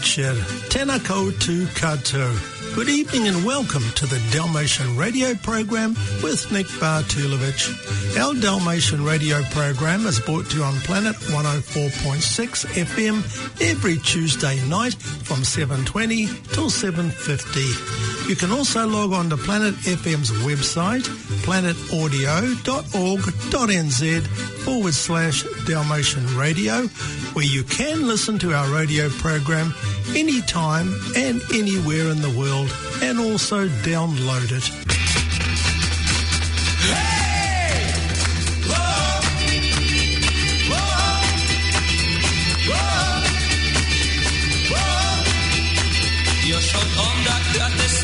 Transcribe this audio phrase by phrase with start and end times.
[0.00, 0.34] večer,
[0.70, 2.74] tena koutou katoa.
[2.74, 7.68] Good evening and welcome to the Dalmatian Radio Program with Nick Bartulovich.
[8.16, 13.16] Our Dalmatian Radio Program is brought to you on Planet 104.6 FM
[13.60, 18.19] every Tuesday night from 7.20 till 7.50.
[18.30, 21.02] You can also log on to Planet FM's website,
[21.42, 24.26] planetaudio.org.nz
[24.64, 26.86] forward slash Dalmatian Radio,
[27.32, 29.74] where you can listen to our radio program
[30.14, 32.72] anytime and anywhere in the world
[33.02, 34.89] and also download it.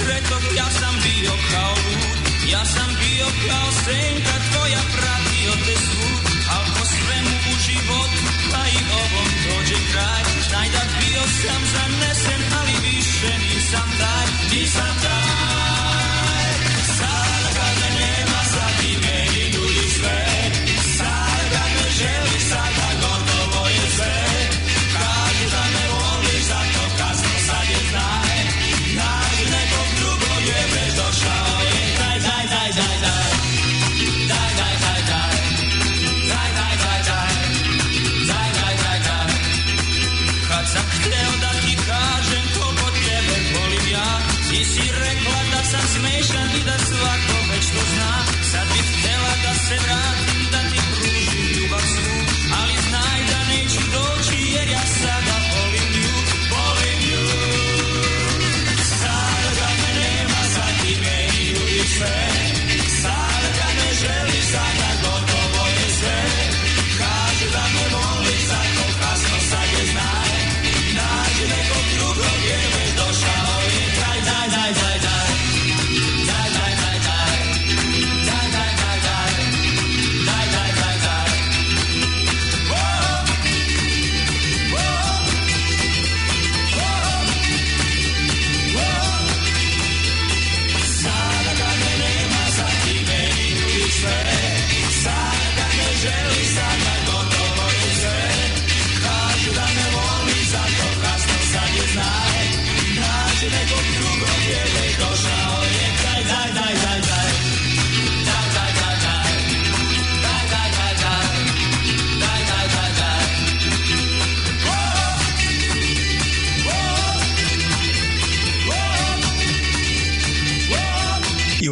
[0.06, 2.18] Te ja sam bio kao lud.
[2.52, 6.22] Ja sam bio kao senka tvoja pratio te svud.
[6.54, 10.22] Al po svemu u životu pa i ovom dođe kraj.
[10.48, 12.05] Znaj da bio sam zanesen ali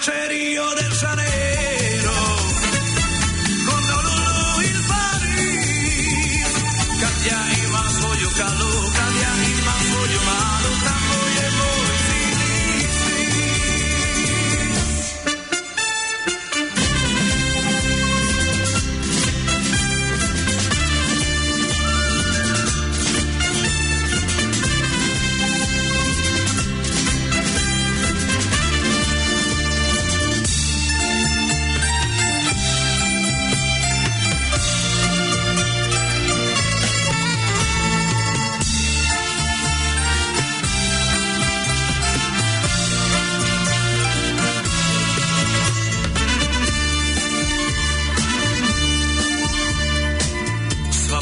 [0.00, 0.94] caserío del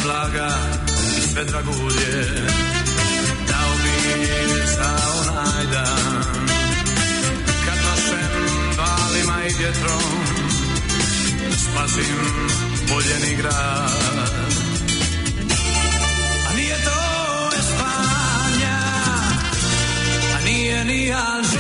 [0.08, 0.48] slaga
[1.18, 2.24] i sve dragulje
[3.48, 4.26] Dao bi
[4.66, 6.22] za onaj dan.
[7.66, 8.30] Kad našem
[8.78, 10.24] valima i vjetrom
[11.50, 12.16] Spasim
[12.88, 14.48] boljeni grad.
[16.50, 17.00] A nije to
[17.58, 18.78] Espanja
[20.36, 21.57] A nije ni Alžir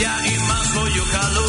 [0.00, 1.39] bestia y más bollo calor.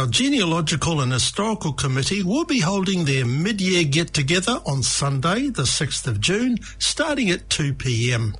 [0.00, 6.06] Our Genealogical and Historical Committee will be holding their mid-year get-together on Sunday, the 6th
[6.06, 8.34] of June, starting at 2pm.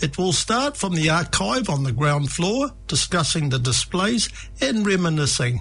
[0.00, 4.30] It will start from the archive on the ground floor, discussing the displays
[4.62, 5.60] and reminiscing.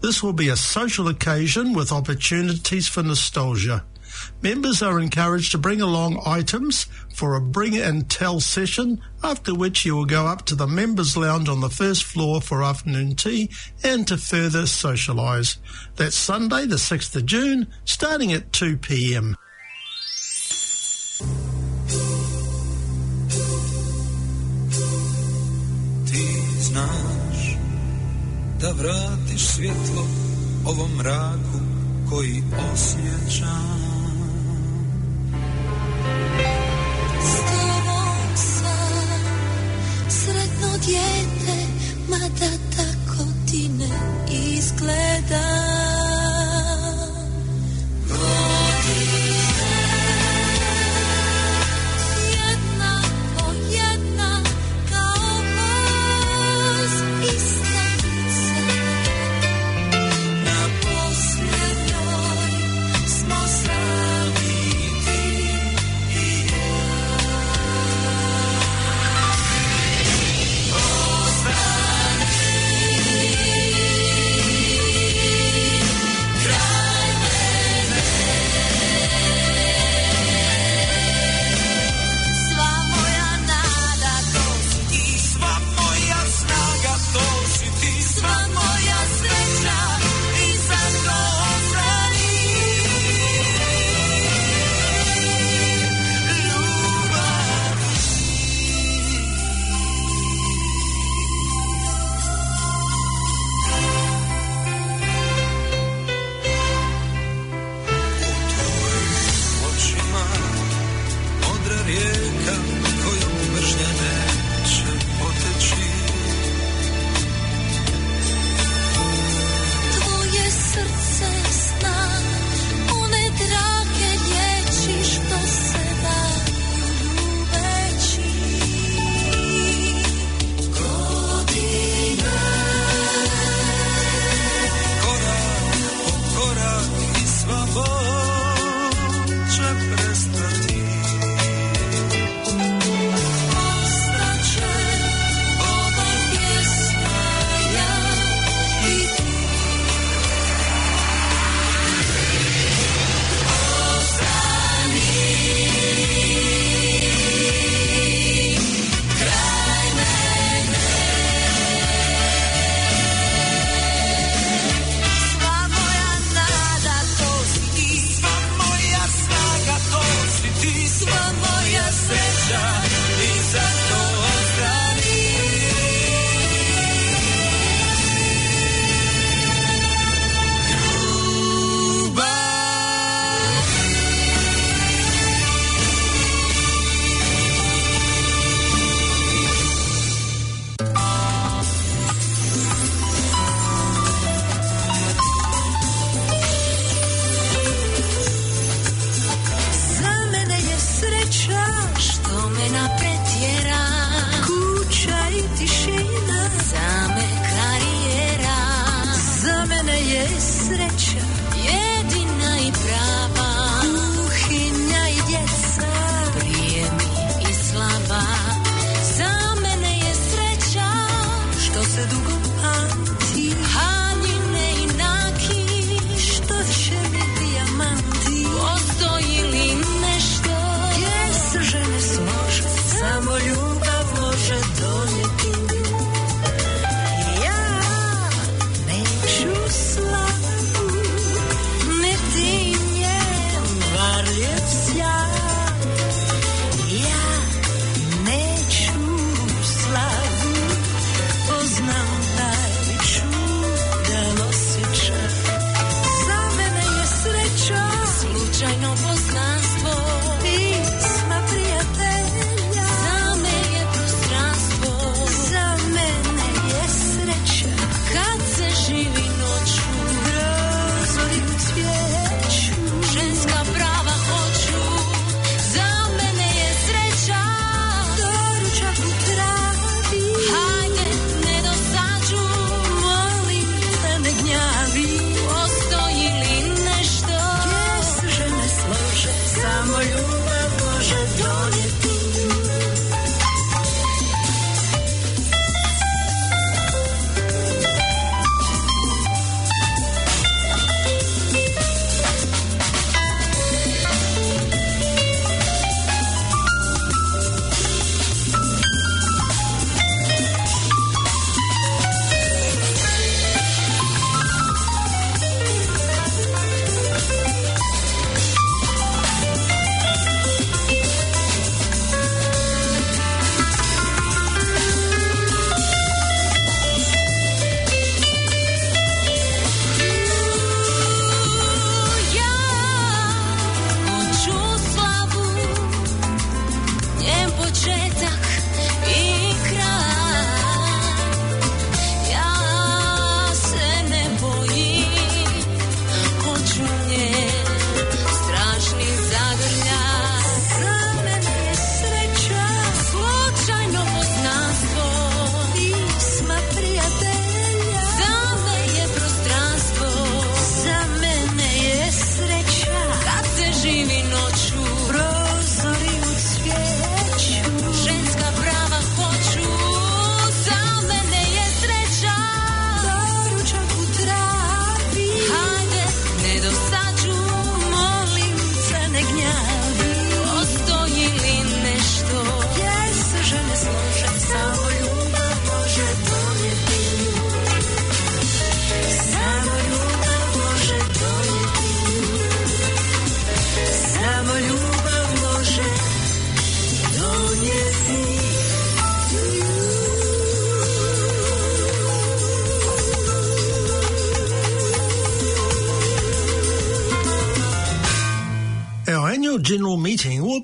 [0.00, 3.84] This will be a social occasion with opportunities for nostalgia.
[4.42, 9.84] Members are encouraged to bring along items for a bring and tell session, after which
[9.84, 13.50] you will go up to the members' lounge on the first floor for afternoon tea
[13.82, 15.58] and to further socialise.
[15.96, 19.36] That's Sunday, the 6th of June, starting at 2 pm.
[26.60, 27.56] Znaš
[28.60, 30.06] da vratiš svjetlo
[30.64, 31.60] ovom mraku
[32.10, 32.42] koji
[32.72, 34.03] osjećam
[40.86, 41.66] dijete,
[42.08, 43.88] mada tako ti ne
[44.30, 45.73] izgleda.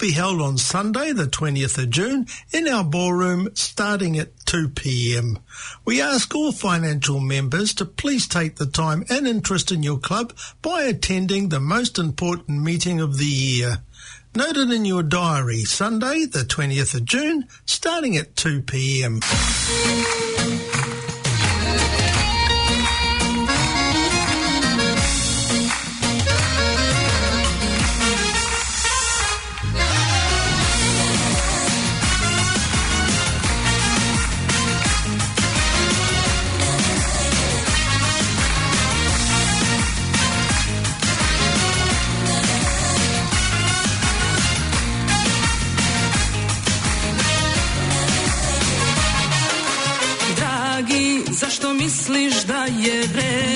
[0.01, 5.39] be held on Sunday, the 20th of June, in our ballroom starting at 2 pm.
[5.85, 10.33] We ask all financial members to please take the time and interest in your club
[10.63, 13.79] by attending the most important meeting of the year.
[14.35, 19.21] Note it in your diary, Sunday, the 20th of June, starting at 2 pm.
[52.81, 53.50] yedre.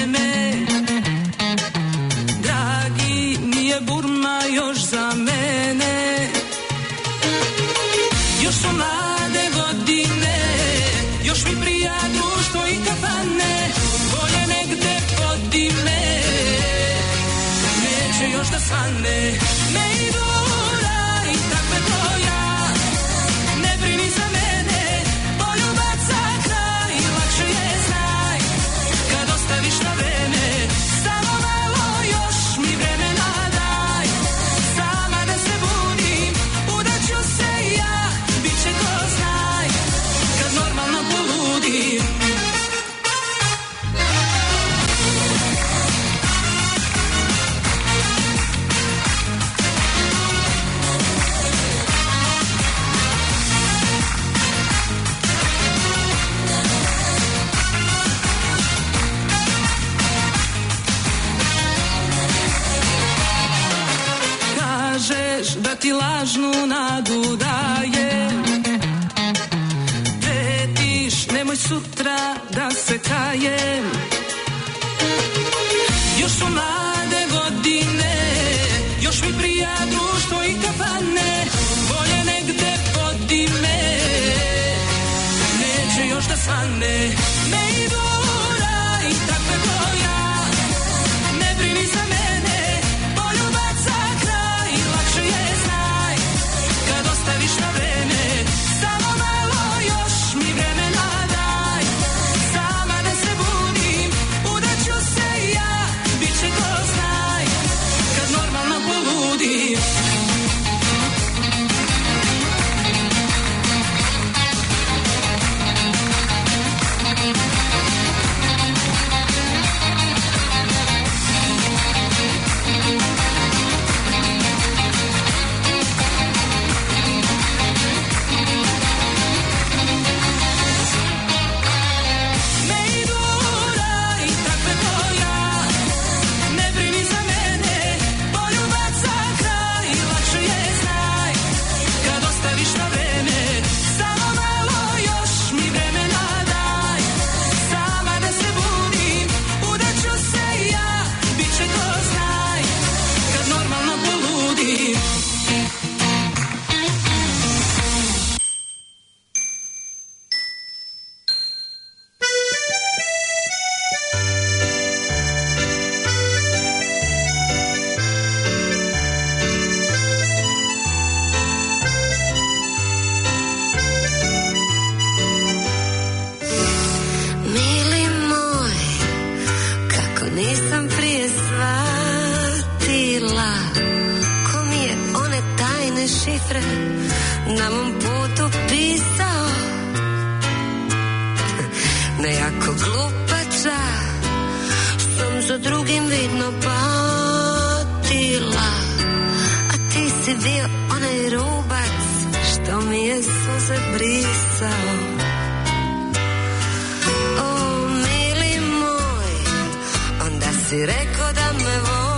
[210.75, 212.15] si rekao da me voliš.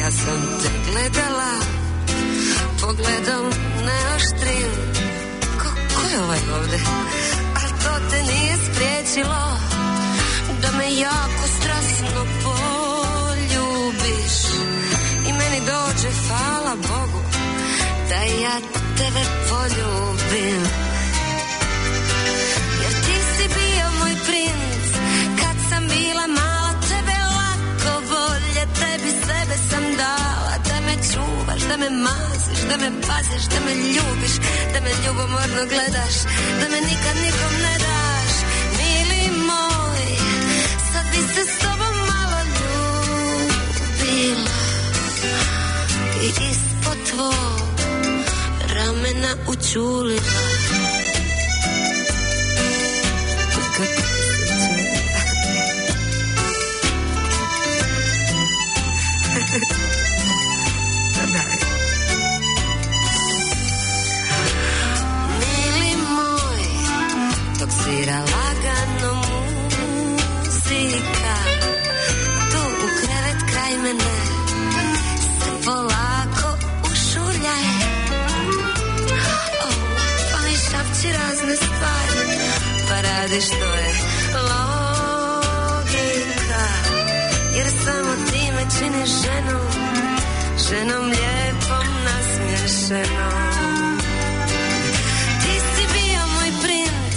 [0.00, 1.52] Ja sam te gledala
[2.80, 3.46] Pogledom
[3.86, 4.70] neoštrim
[5.62, 6.78] ko, ko je ovaj ovde?
[7.54, 9.42] A to te nije spriječilo
[10.62, 14.36] Da me jako strasno poljubiš?
[15.28, 17.22] I meni dođe, hvala Bogu
[18.08, 18.56] Da ja
[18.96, 20.83] tebe poljubim.
[31.78, 34.34] Maziš, da me paziš, da me ljubiš,
[34.72, 36.14] da me ljubomorno gledaš,
[36.60, 38.32] da me nikad nikom ne daš.
[38.78, 40.06] Mili moj,
[40.92, 44.56] sad bi se s tobom malo ljubila
[46.22, 47.80] i ispod tvog
[48.74, 50.53] ramena učulila.
[83.34, 83.94] Radi što je
[84.34, 85.84] logika,
[87.56, 89.70] jer samo ti me činiš ženom,
[90.68, 93.98] ženom lijepom nasmješenom.
[95.42, 97.16] Ti si bio moj princ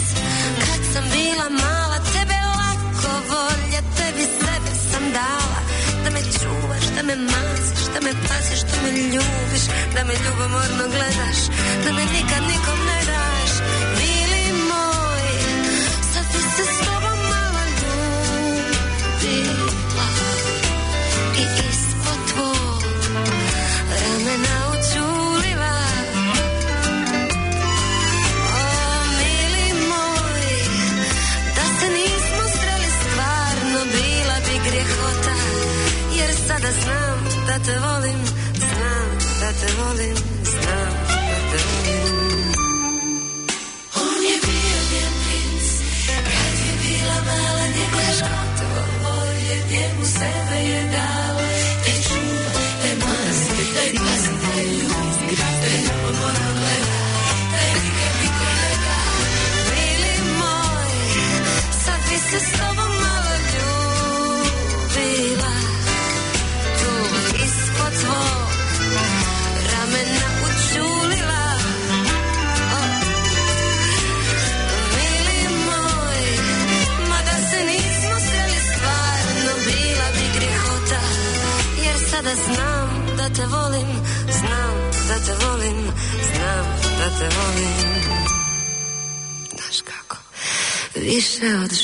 [0.60, 5.62] Kad sam bila mala Tebe lako volja Tebi sebe sam dala.
[6.04, 9.64] Da me čuvaš, da me maziš Da me paziš, da me ljubiš
[9.96, 11.40] Da me ljubomorno gledaš
[11.86, 13.52] Da me nikad nikom ne daš
[36.48, 38.26] sada znam da te volim,
[38.58, 40.37] znam da te volim,
[49.72, 51.38] njemu sebe je dao
[51.84, 57.00] Te čuva, te mazi, te pazi, te ljubi Te ljubomorno gleda,
[57.52, 58.98] te nikad niko ne da.
[59.70, 60.92] Mili moj,
[61.86, 62.77] sad bi se s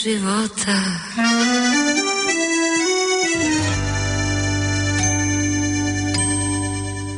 [0.03, 0.75] života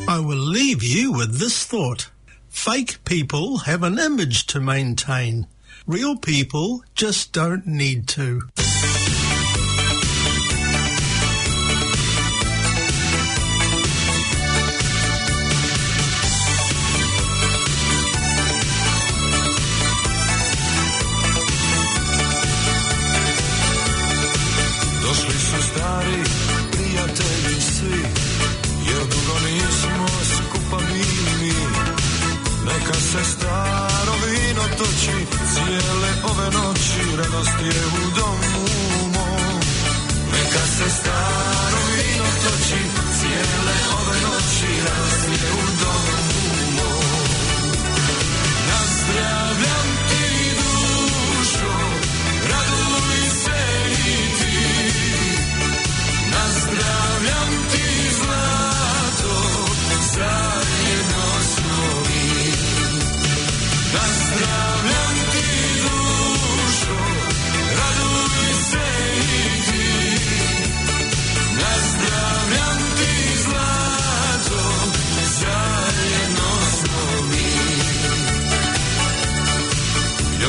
[0.08, 2.12] I will leave you with this thought.
[2.48, 5.48] Fake people have an image to maintain.
[5.88, 8.44] Real people just don't need to.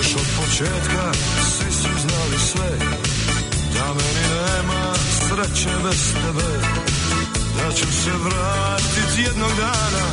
[0.07, 1.13] Još od početka
[1.51, 2.71] svi su znali sve,
[3.75, 6.51] da meni nema sreće bez tebe.
[7.57, 10.07] Da ću se vratit jednog dana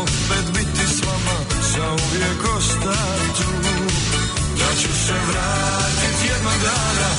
[0.00, 1.38] Opet biti s vama
[1.74, 3.44] Za uvijek ostati
[4.58, 7.10] Da ću se vratit jednog dana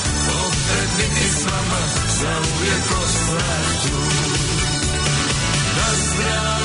[0.46, 1.82] Opet biti s vama
[2.20, 3.98] Za uvijek ostati tu
[5.76, 6.55] Nazdravljam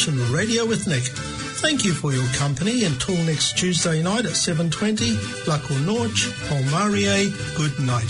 [0.00, 1.02] edition of Radio with Nick.
[1.02, 5.14] Thank you for your company until next Tuesday night at 7.20.
[5.44, 8.08] Lako Norch, Holmarie, good night.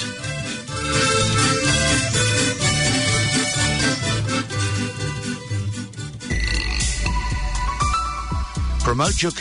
[8.85, 9.29] Promote your